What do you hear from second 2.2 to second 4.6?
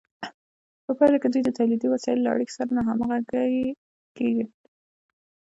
له اړیکو سره ناهمغږې کیږي.